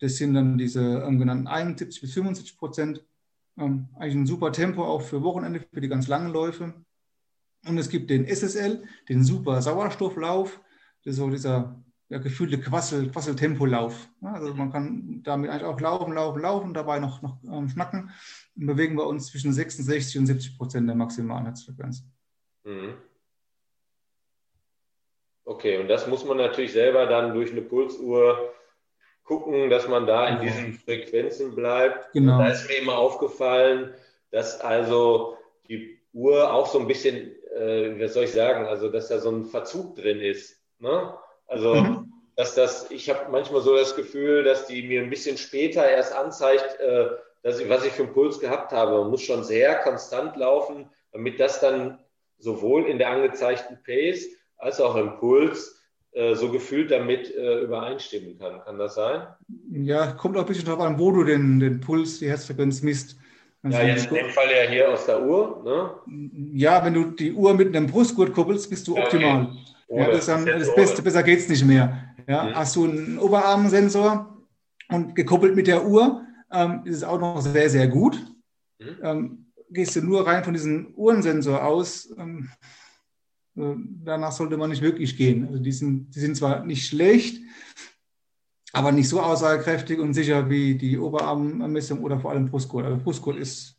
[0.00, 3.04] Das sind dann diese ähm, genannten 71 bis 75 Prozent.
[3.58, 6.74] Ähm, eigentlich ein super Tempo auch für Wochenende, für die ganz langen Läufe.
[7.66, 10.60] Und es gibt den SSL, den Super Sauerstofflauf.
[11.04, 14.06] Das ist so dieser ja, gefühlte Quassel, Quasseltempolauf.
[14.20, 18.10] Ja, also man kann damit eigentlich auch laufen, laufen, laufen, dabei noch, noch ähm, schnacken.
[18.54, 22.04] Und bewegen wir uns zwischen 66 und 70 Prozent der maximalen Herzfrequenz.
[22.64, 22.96] Mhm.
[25.46, 28.52] Okay, und das muss man natürlich selber dann durch eine Pulsuhr
[29.24, 32.12] gucken, dass man da in diesen Frequenzen bleibt.
[32.12, 32.38] Genau.
[32.38, 33.94] Da ist mir immer aufgefallen,
[34.30, 39.08] dass also die Uhr auch so ein bisschen, äh, was soll ich sagen, also dass
[39.08, 40.62] da so ein Verzug drin ist.
[40.78, 41.14] Ne?
[41.52, 42.12] Also, mhm.
[42.36, 46.14] dass das, ich habe manchmal so das Gefühl, dass die mir ein bisschen später erst
[46.14, 47.08] anzeigt, äh,
[47.42, 49.00] dass ich, was ich für einen Puls gehabt habe.
[49.00, 51.98] Man muss schon sehr konstant laufen, damit das dann
[52.38, 55.78] sowohl in der angezeigten Pace als auch im Puls
[56.12, 58.62] äh, so gefühlt damit äh, übereinstimmen kann.
[58.64, 59.26] Kann das sein?
[59.70, 63.16] Ja, kommt auch ein bisschen darauf an, wo du den, den Puls, die Herzfrequenz misst.
[63.62, 65.62] Also ja, jetzt in dem Fall ja hier aus der Uhr.
[65.64, 66.50] Ne?
[66.54, 69.42] Ja, wenn du die Uhr mit einem Brustgurt kuppelst, bist du optimal.
[69.44, 69.58] Okay.
[69.94, 72.14] Ja, das ist dann das Beste, besser geht es nicht mehr.
[72.26, 72.54] Ja, mhm.
[72.54, 74.42] Hast du einen Oberarmsensor
[74.88, 78.14] und gekoppelt mit der Uhr, ähm, ist es auch noch sehr, sehr gut.
[78.78, 78.96] Mhm.
[79.02, 82.50] Ähm, gehst du nur rein von diesem Uhrensensor aus, ähm,
[83.56, 83.74] äh,
[84.04, 85.46] danach sollte man nicht wirklich gehen.
[85.46, 87.42] Also die sind, die sind zwar nicht schlecht,
[88.72, 92.86] aber nicht so aussagekräftig und sicher wie die Oberarmmessung oder vor allem Brustgurt.
[92.86, 93.76] Also Brustgurt ist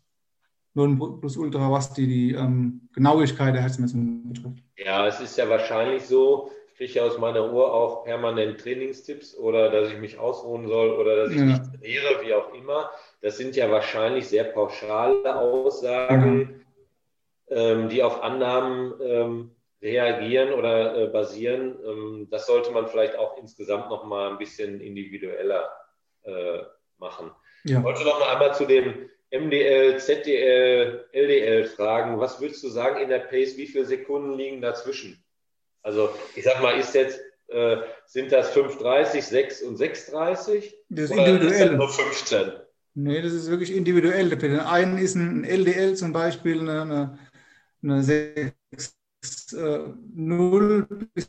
[0.74, 4.64] nur ein plus ultra, was die, die ähm, Genauigkeit der Herzmessung betrifft.
[4.78, 9.38] Ja, es ist ja wahrscheinlich so, ich kriege ja aus meiner Uhr auch permanent Trainingstipps
[9.38, 11.46] oder dass ich mich ausruhen soll oder dass ich ja.
[11.46, 12.90] nicht trainiere, wie auch immer.
[13.22, 16.66] Das sind ja wahrscheinlich sehr pauschale Aussagen,
[17.50, 17.58] ja.
[17.58, 19.52] ähm, die auf Annahmen ähm,
[19.84, 21.76] reagieren oder äh, basieren.
[21.86, 25.70] Ähm, das sollte man vielleicht auch insgesamt noch mal ein bisschen individueller
[26.24, 26.64] äh,
[26.98, 27.32] machen.
[27.66, 27.78] Ja.
[27.78, 32.20] Ich wollte noch mal einmal zu dem MDL, ZDL, LDL fragen.
[32.20, 33.58] Was würdest du sagen in der Pace?
[33.58, 35.24] Wie viele Sekunden liegen dazwischen?
[35.82, 40.74] Also ich sag mal, ist jetzt äh, sind das 5,30, 6 und 6,30?
[40.90, 41.52] Das ist individuell.
[41.52, 42.52] Ist das nur 15?
[42.96, 44.30] Nee, das ist wirklich individuell.
[44.30, 47.18] Bei den einen ist ein LDL zum Beispiel eine,
[47.82, 48.54] eine 6
[49.54, 51.28] 0 bis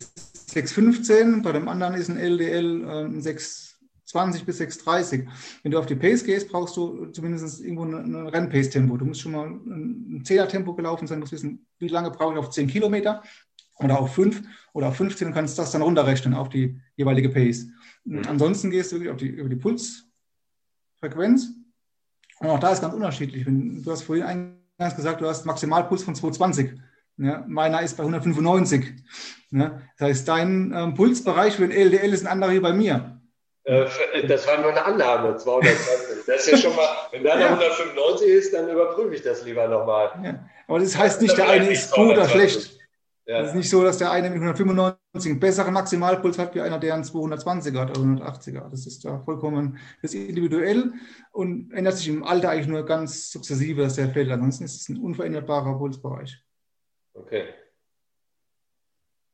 [0.52, 3.20] 6,15, bei dem anderen ist ein LDL äh,
[4.14, 5.27] 6,20 bis 6,30.
[5.62, 8.96] Wenn du auf die Pace gehst, brauchst du zumindest irgendwo ein, Rennpace-Tempo.
[8.96, 12.50] Du musst schon mal ein 10er-Tempo gelaufen sein, musst wissen, wie lange brauche ich auf
[12.50, 13.22] 10 Kilometer
[13.79, 17.66] oder auf 5 oder auf 15 und kannst das dann runterrechnen auf die jeweilige Pace.
[18.05, 18.22] Mhm.
[18.29, 21.48] Ansonsten gehst du auf die, über die Pulsfrequenz
[22.40, 23.44] und auch da ist ganz unterschiedlich.
[23.44, 26.79] Du hast vorhin eingangs gesagt, du hast Maximalpuls von 220.
[27.16, 28.92] Ja, meiner ist bei 195.
[29.53, 33.20] Ja, das heißt, dein ähm, Pulsbereich für den LDL ist ein anderer wie bei mir.
[33.64, 36.27] Äh, das war nur eine Annahme, 220.
[36.27, 37.46] Das ist ja schon mal, wenn da ja.
[37.48, 40.11] 195 ist, dann überprüfe ich das lieber nochmal.
[40.22, 40.44] Ja.
[40.68, 42.79] Aber das heißt nicht, der eine ist gut oder schlecht.
[43.27, 43.40] Ja.
[43.40, 46.79] Es ist nicht so, dass der eine mit 195 einen besseren Maximalpuls hat, wie einer,
[46.79, 48.68] der einen 220er hat oder 180er.
[48.68, 50.92] Das ist da vollkommen das ist individuell
[51.33, 54.31] und ändert sich im Alter eigentlich nur ganz sukzessive, dass der fällt.
[54.31, 56.38] Ansonsten ist es ein unveränderbarer Pulsbereich.
[57.14, 57.55] Okay.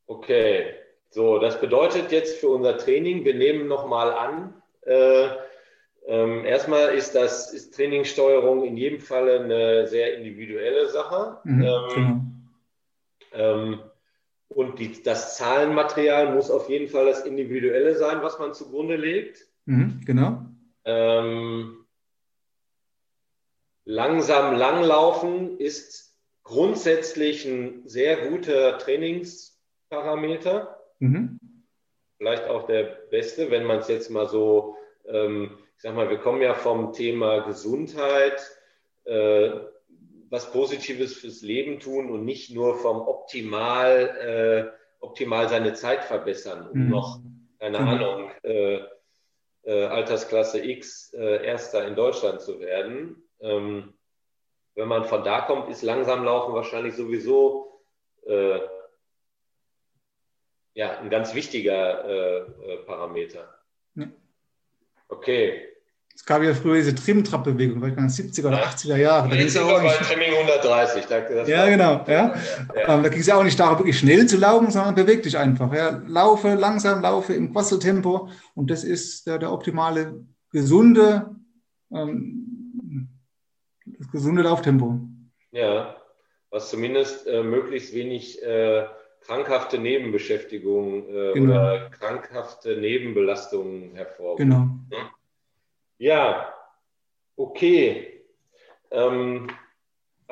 [0.06, 0.79] Okay.
[1.10, 5.28] So, das bedeutet jetzt für unser Training, wir nehmen nochmal an, äh,
[6.06, 11.38] ähm, erstmal ist das ist Trainingssteuerung in jedem Fall eine sehr individuelle Sache.
[11.44, 12.20] Mhm, ähm, genau.
[13.32, 13.80] ähm,
[14.48, 19.46] und die, das Zahlenmaterial muss auf jeden Fall das Individuelle sein, was man zugrunde legt.
[19.66, 20.42] Mhm, genau.
[20.84, 21.86] Ähm,
[23.84, 30.79] langsam langlaufen ist grundsätzlich ein sehr guter Trainingsparameter.
[31.00, 31.40] Mhm.
[32.18, 36.18] Vielleicht auch der beste, wenn man es jetzt mal so, ähm, ich sag mal, wir
[36.18, 38.40] kommen ja vom Thema Gesundheit,
[39.04, 39.50] äh,
[40.28, 46.68] was Positives fürs Leben tun und nicht nur vom optimal, äh, optimal seine Zeit verbessern,
[46.70, 46.90] um mhm.
[46.90, 47.20] noch,
[47.58, 47.88] keine mhm.
[47.88, 48.80] Ahnung, äh,
[49.64, 53.22] äh Altersklasse X äh, Erster in Deutschland zu werden.
[53.40, 53.94] Ähm,
[54.74, 57.82] wenn man von da kommt, ist langsam laufen wahrscheinlich sowieso
[58.26, 58.60] äh,
[60.74, 63.48] ja, ein ganz wichtiger äh, äh Parameter.
[63.94, 64.06] Ja.
[65.08, 65.66] Okay.
[66.14, 69.30] Es gab ja früher diese Trim-Trap-Bewegung, vielleicht in den 70er oder 80er Jahren.
[69.30, 71.06] Da ging es ja auch nicht, Trimming 130.
[71.06, 72.04] Da, ja, genau.
[72.06, 72.34] Ja.
[72.74, 72.94] ja.
[72.94, 75.38] Ähm, da ging es ja auch nicht darum, wirklich schnell zu laufen, sondern beweg dich
[75.38, 75.72] einfach.
[75.72, 76.02] Ja.
[76.06, 81.30] Laufe langsam, laufe im Quasseltempo und das ist der, der optimale, gesunde
[81.92, 82.40] ähm,
[83.98, 85.00] das gesunde Lauftempo.
[85.52, 85.96] Ja,
[86.50, 88.86] was zumindest äh, möglichst wenig äh,
[89.30, 91.52] krankhafte Nebenbeschäftigung äh, genau.
[91.52, 94.38] oder krankhafte Nebenbelastungen hervorruft.
[94.38, 94.66] Genau.
[95.98, 96.52] Ja,
[97.36, 98.24] okay.
[98.90, 99.50] Ähm,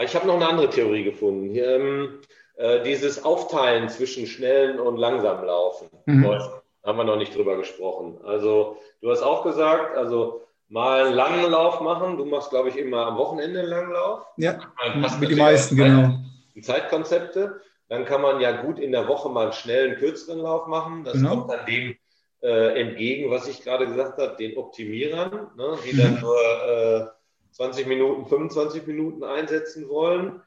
[0.01, 1.51] ich habe noch eine andere Theorie gefunden.
[1.51, 2.21] Hier, ähm,
[2.59, 5.87] Äh, dieses Aufteilen zwischen schnellen und langsamen Laufen.
[6.07, 6.25] Mhm.
[6.85, 8.19] Haben wir noch nicht drüber gesprochen.
[8.25, 12.17] Also, du hast auch gesagt, also mal einen langen Lauf machen.
[12.17, 14.27] Du machst, glaube ich, immer am Wochenende einen langen Lauf.
[14.39, 14.59] Ja,
[15.21, 16.19] mit die meisten, genau.
[16.61, 17.61] Zeitkonzepte.
[17.89, 21.05] Dann kann man ja gut in der Woche mal einen schnellen, kürzeren Lauf machen.
[21.05, 21.31] Das genau.
[21.31, 21.97] kommt dann dem
[22.43, 26.21] äh, entgegen, was ich gerade gesagt habe, den Optimierern, ne, die dann mhm.
[26.21, 27.07] nur äh,
[27.53, 30.41] 20 Minuten, 25 Minuten einsetzen wollen.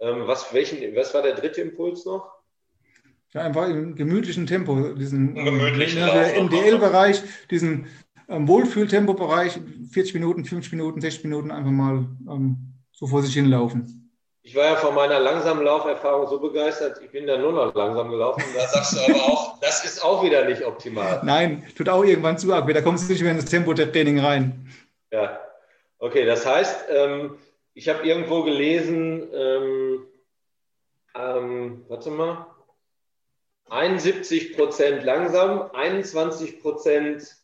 [0.00, 2.30] Ähm, was, welchen, was war der dritte Impuls noch?
[3.32, 7.88] Ja, einfach im gemütlichen Tempo, diesen gemütlichen MDL-Bereich, diesen
[8.28, 9.58] ähm, Wohlfühltempo-Bereich,
[9.90, 14.03] 40 Minuten, 50 Minuten, 60 Minuten einfach mal ähm, so vor sich hinlaufen.
[14.46, 18.10] Ich war ja von meiner langsamen Lauferfahrung so begeistert, ich bin da nur noch langsam
[18.10, 18.44] gelaufen.
[18.54, 21.22] Da sagst du aber auch, das ist auch wieder nicht optimal.
[21.24, 22.70] Nein, tut auch irgendwann zu arg.
[22.72, 24.68] Da kommst du nicht mehr in das Tempo-Training rein.
[25.10, 25.40] Ja,
[25.98, 26.26] okay.
[26.26, 27.38] Das heißt, ähm,
[27.72, 30.06] ich habe irgendwo gelesen, ähm,
[31.14, 32.46] ähm, warte mal,
[33.70, 37.34] 71 Prozent langsam, 21 Prozent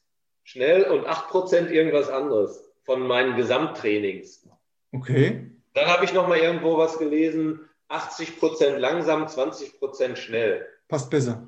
[0.44, 4.46] schnell und 8 Prozent irgendwas anderes von meinen Gesamttrainings.
[4.92, 5.49] Okay.
[5.74, 10.66] Dann habe ich noch mal irgendwo was gelesen, 80 Prozent langsam, 20 Prozent schnell.
[10.88, 11.46] Passt besser.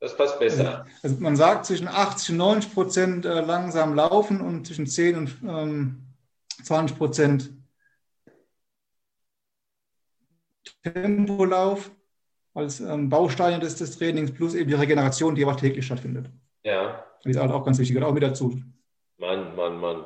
[0.00, 0.86] Das passt besser.
[1.02, 5.36] Also man sagt zwischen 80 und 90 Prozent äh, langsam laufen und zwischen 10 und
[5.46, 6.02] ähm,
[6.62, 7.50] 20 Prozent
[10.82, 11.90] Tempolauf
[12.54, 16.30] als ähm, Bausteine des, des Trainings plus eben die Regeneration, die aber täglich stattfindet.
[16.62, 17.04] Ja.
[17.22, 18.60] Das ist halt auch ganz wichtig, auch mit dazu.
[19.16, 20.04] Mann, Mann, Mann.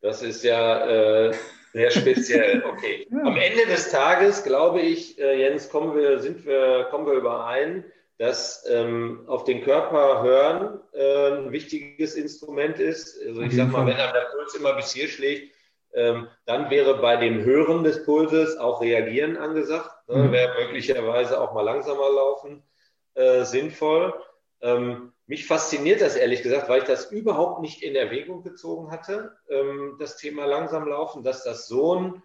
[0.00, 1.34] Das ist ja äh,
[1.72, 2.62] sehr speziell.
[2.64, 3.06] Okay.
[3.20, 3.24] Ja.
[3.24, 7.84] Am Ende des Tages, glaube ich, äh, Jens, kommen wir, sind wir, kommen wir überein,
[8.18, 13.18] dass ähm, auf den Körper hören äh, ein wichtiges Instrument ist.
[13.26, 15.54] Also ich sage mal, wenn einem der Puls immer bis hier schlägt,
[15.92, 19.90] ähm, dann wäre bei dem Hören des Pulses auch Reagieren angesagt.
[20.08, 20.24] Ne?
[20.24, 20.32] Mhm.
[20.32, 22.62] Wäre möglicherweise auch mal langsamer laufen
[23.14, 24.14] äh, sinnvoll.
[24.62, 29.36] Ähm, mich fasziniert das ehrlich gesagt, weil ich das überhaupt nicht in Erwägung gezogen hatte,
[29.48, 32.22] ähm, das Thema langsam laufen, dass das so ein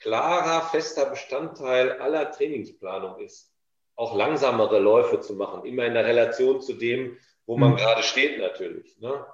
[0.00, 3.52] klarer, fester Bestandteil aller Trainingsplanung ist.
[3.94, 7.76] Auch langsamere Läufe zu machen, immer in der Relation zu dem, wo man mhm.
[7.76, 8.98] gerade steht natürlich.
[8.98, 9.24] Ne?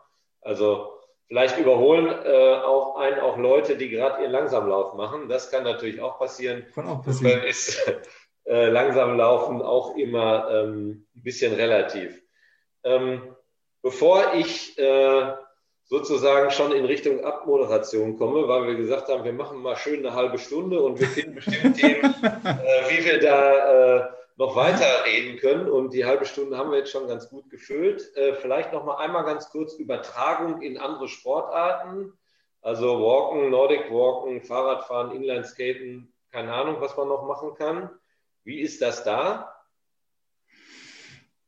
[0.41, 0.93] Also
[1.27, 5.29] vielleicht überholen äh, auch einen auch Leute, die gerade ihren Langsamlauf machen.
[5.29, 6.67] Das kann natürlich auch passieren.
[6.75, 7.43] Kann auch passieren.
[7.43, 7.81] Ist
[8.45, 12.22] äh, langsam laufen auch immer ähm, ein bisschen relativ.
[12.85, 13.37] Ähm,
[13.83, 15.33] bevor ich äh,
[15.85, 20.15] sozusagen schon in Richtung Abmoderation komme, weil wir gesagt haben, wir machen mal schön eine
[20.15, 25.39] halbe Stunde und wir finden bestimmt Themen, äh, wie wir da äh, noch weiter reden
[25.39, 25.69] können.
[25.69, 28.17] Und die halbe Stunde haben wir jetzt schon ganz gut gefüllt.
[28.17, 32.13] Äh, vielleicht noch mal einmal ganz kurz Übertragung in andere Sportarten.
[32.63, 37.91] Also Walken, Nordic Walken, Fahrradfahren, Inlineskaten, keine Ahnung, was man noch machen kann.
[38.45, 39.53] Wie ist das da?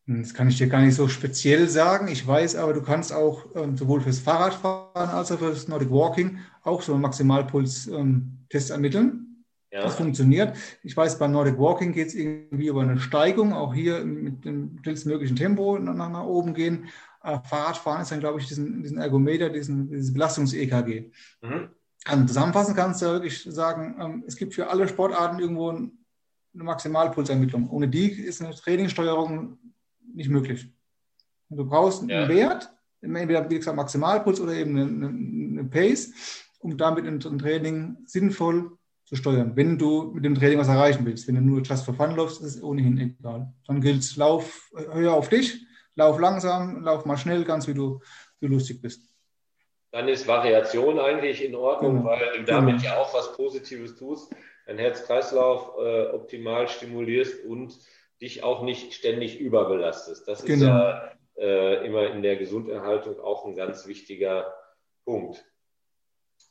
[0.07, 2.09] Das kann ich dir gar nicht so speziell sagen.
[2.09, 6.39] Ich weiß aber, du kannst auch ähm, sowohl fürs Fahrradfahren als auch fürs Nordic Walking
[6.63, 9.45] auch so einen Maximalpuls-Test ähm, ermitteln.
[9.73, 9.83] Ja.
[9.83, 10.57] Das funktioniert.
[10.83, 14.79] Ich weiß, beim Nordic Walking geht es irgendwie über eine Steigung, auch hier mit dem
[14.83, 16.87] schnellstmöglichen Tempo nach, nach oben gehen.
[17.23, 21.11] Äh, Fahrradfahren ist dann, glaube ich, diesen, diesen Ergometer, diesen, dieses Belastungs-EKG.
[21.43, 21.71] Mhm.
[22.05, 25.91] Also zusammenfassend kannst du wirklich sagen, ähm, es gibt für alle Sportarten irgendwo eine
[26.53, 27.71] Maximalpulsermittlung.
[27.71, 29.59] Ohne die ist eine Trainingssteuerung
[30.13, 30.69] nicht möglich.
[31.51, 32.21] Du brauchst ja.
[32.21, 36.13] einen Wert, entweder wie gesagt Maximalpuls oder eben eine, eine Pace,
[36.61, 38.73] um damit ein Training sinnvoll
[39.05, 39.55] zu steuern.
[39.55, 42.41] Wenn du mit dem Training was erreichen willst, wenn du nur Just for Fun läufst,
[42.41, 43.53] ist es ohnehin egal.
[43.67, 48.01] Dann gilt es, lauf höher auf dich, lauf langsam, lauf mal schnell, ganz wie du,
[48.41, 49.03] wie lustig bist.
[49.93, 52.07] Dann ist Variation eigentlich in Ordnung, genau.
[52.07, 52.95] weil du damit genau.
[52.95, 54.35] ja auch was Positives tust,
[54.67, 57.79] dein Herz-Kreislauf äh, optimal stimulierst und
[58.21, 60.27] dich auch nicht ständig überbelastest.
[60.29, 60.55] Das genau.
[60.55, 64.55] ist ja äh, immer in der Gesunderhaltung auch ein ganz wichtiger
[65.05, 65.45] Punkt.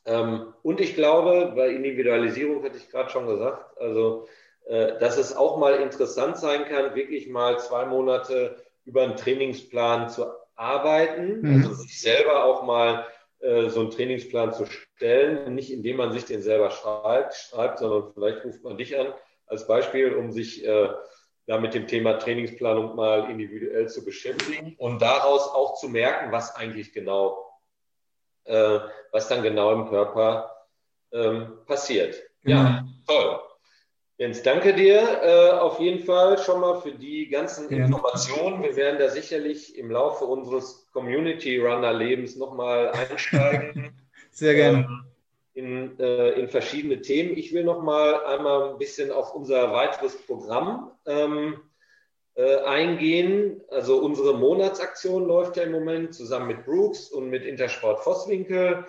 [0.06, 4.28] Ähm, und ich glaube, bei Individualisierung hatte ich gerade schon gesagt, also
[4.66, 10.10] äh, dass es auch mal interessant sein kann, wirklich mal zwei Monate über einen Trainingsplan
[10.10, 11.62] zu arbeiten, mhm.
[11.62, 13.06] also sich selber auch mal
[13.40, 18.12] äh, so einen Trainingsplan zu stellen, nicht indem man sich den selber schreibt, schreibt, sondern
[18.12, 19.12] vielleicht ruft man dich an
[19.46, 20.88] als Beispiel, um sich äh,
[21.46, 26.54] da mit dem Thema Trainingsplanung mal individuell zu beschäftigen und daraus auch zu merken, was
[26.56, 27.60] eigentlich genau,
[28.44, 28.78] äh,
[29.12, 30.54] was dann genau im Körper
[31.12, 32.22] ähm, passiert.
[32.44, 33.40] Ja, ja, toll.
[34.16, 37.84] Jens, danke dir äh, auf jeden Fall schon mal für die ganzen ja.
[37.84, 38.62] Informationen.
[38.62, 43.92] Wir werden da sicherlich im Laufe unseres Community Runner Lebens nochmal einsteigen.
[44.30, 44.78] Sehr gerne.
[44.78, 45.04] Ähm,
[45.54, 47.36] in, äh, in verschiedene Themen.
[47.36, 51.60] Ich will noch mal einmal ein bisschen auf unser weiteres Programm ähm,
[52.34, 53.62] äh, eingehen.
[53.68, 58.84] Also unsere Monatsaktion läuft ja im Moment zusammen mit Brooks und mit Intersport Vosswinkel.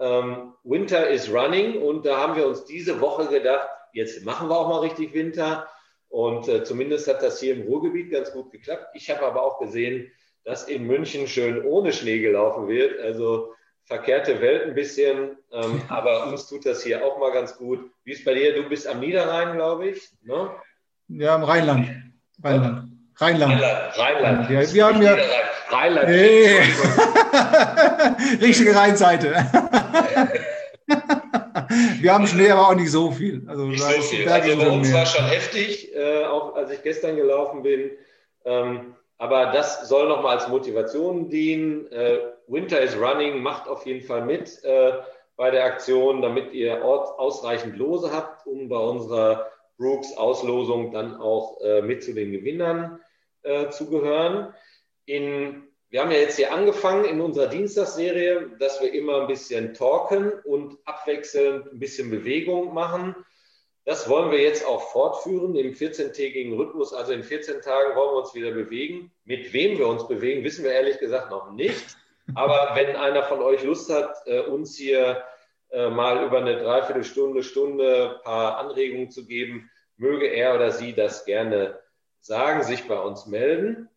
[0.00, 4.58] Ähm, Winter is running und da haben wir uns diese Woche gedacht, jetzt machen wir
[4.58, 5.68] auch mal richtig Winter.
[6.08, 8.88] Und äh, zumindest hat das hier im Ruhrgebiet ganz gut geklappt.
[8.94, 10.10] Ich habe aber auch gesehen,
[10.44, 13.00] dass in München schön ohne Schnee gelaufen wird.
[13.00, 13.52] Also
[13.86, 17.90] verkehrte Welt ein bisschen, ähm, aber uns tut das hier auch mal ganz gut.
[18.04, 18.54] Wie ist bei dir?
[18.54, 20.08] Du bist am Niederrhein, glaube ich.
[20.22, 20.50] Ne?
[21.08, 21.88] Ja, im Rheinland.
[22.42, 22.90] Rheinland.
[23.18, 23.52] Rheinland.
[23.52, 23.96] Rheinland.
[23.96, 24.50] Rheinland.
[24.50, 25.16] Ja, wir haben ja.
[25.70, 26.08] Rheinland.
[26.08, 26.58] Nee.
[28.44, 29.32] Richtige Rheinseite.
[32.00, 33.44] wir haben Schnee, aber auch nicht so viel.
[33.46, 34.28] Also, nicht so viel.
[34.28, 37.92] Also bei uns war schon heftig, äh, auch als ich gestern gelaufen bin.
[38.44, 41.90] Ähm, aber das soll nochmal als Motivation dienen.
[41.90, 42.18] Äh,
[42.48, 44.92] Winter is Running macht auf jeden Fall mit äh,
[45.36, 51.82] bei der Aktion, damit ihr ausreichend Lose habt, um bei unserer Brooks-Auslosung dann auch äh,
[51.82, 53.00] mit zu den Gewinnern
[53.42, 54.54] äh, zu gehören.
[55.04, 59.74] In, wir haben ja jetzt hier angefangen in unserer Dienstagsserie, dass wir immer ein bisschen
[59.74, 63.14] talken und abwechselnd ein bisschen Bewegung machen.
[63.84, 66.92] Das wollen wir jetzt auch fortführen im 14-tägigen Rhythmus.
[66.92, 69.12] Also in 14 Tagen wollen wir uns wieder bewegen.
[69.24, 71.96] Mit wem wir uns bewegen, wissen wir ehrlich gesagt noch nicht.
[72.34, 75.22] Aber wenn einer von euch Lust hat, äh, uns hier
[75.70, 80.94] äh, mal über eine Dreiviertelstunde, Stunde ein paar Anregungen zu geben, möge er oder sie
[80.94, 81.78] das gerne
[82.20, 83.88] sagen, sich bei uns melden.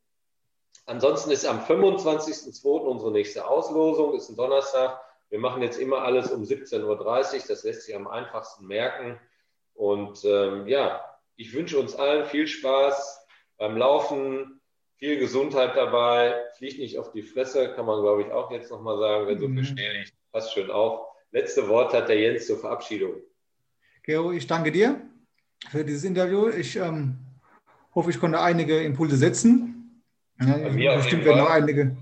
[0.86, 2.66] Ansonsten ist am 25.02.
[2.66, 5.00] unsere nächste Auslosung, ist ein Donnerstag.
[5.30, 9.20] Wir machen jetzt immer alles um 17.30 Uhr, das lässt sich am einfachsten merken.
[9.74, 11.06] Und ähm, ja,
[11.36, 13.26] ich wünsche uns allen viel Spaß
[13.58, 14.59] beim Laufen,
[15.00, 19.00] viel Gesundheit dabei, fliegt nicht auf die Fresse, kann man glaube ich auch jetzt nochmal
[19.00, 19.66] sagen, wenn so viel mhm.
[19.66, 21.08] Schnee liegt, passt schön auf.
[21.32, 23.14] Letzte Wort hat der Jens zur Verabschiedung.
[24.04, 25.00] Gero, ich danke dir
[25.70, 26.50] für dieses Interview.
[26.50, 27.18] Ich ähm,
[27.96, 30.04] hoffe, ich konnte einige Impulse setzen.
[30.40, 31.96] Ja, mir bestimmt werden auch einige.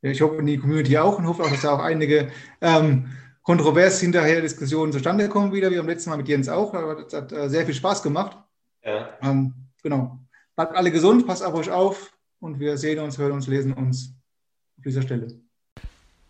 [0.00, 2.30] Ich hoffe, die Community auch und hoffe auch, dass da auch einige
[2.60, 3.10] ähm,
[3.42, 6.72] kontrovers hinterher Diskussionen zustande kommen wieder, wie beim letzten Mal mit Jens auch.
[6.72, 8.38] Das hat äh, sehr viel Spaß gemacht.
[8.84, 9.18] Ja.
[9.22, 10.18] Ähm, genau.
[10.54, 14.14] Bleibt alle gesund, passt auf euch auf und wir sehen uns, hören uns, lesen uns
[14.76, 15.40] auf dieser Stelle.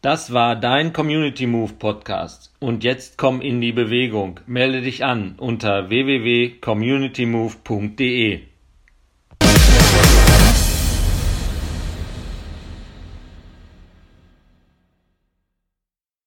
[0.00, 2.54] Das war dein Community Move Podcast.
[2.61, 4.38] Und jetzt komm in die Bewegung.
[4.46, 8.42] Melde dich an unter www.communitymove.de.